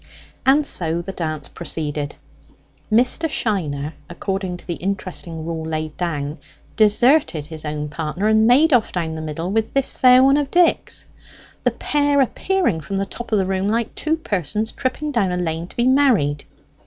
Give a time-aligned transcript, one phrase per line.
[0.47, 2.15] And so the dance proceeded.
[2.91, 3.29] Mr.
[3.29, 6.39] Shiner, according to the interesting rule laid down,
[6.75, 10.49] deserted his own partner, and made off down the middle with this fair one of
[10.49, 11.05] Dick's
[11.65, 15.37] the pair appearing from the top of the room like two persons tripping down a
[15.37, 16.45] lane to be married.